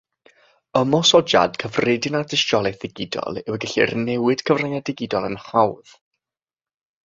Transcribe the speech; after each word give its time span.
Ymosodiad 0.79 1.59
cyffredin 1.63 2.17
ar 2.21 2.25
dystiolaeth 2.33 2.81
ddigidol 2.85 3.39
yw 3.43 3.59
y 3.61 3.61
gellir 3.75 3.95
newid 4.09 4.45
cyfryngau 4.51 4.85
digidol 4.91 5.33
yn 5.33 5.41
hawdd. 5.49 5.97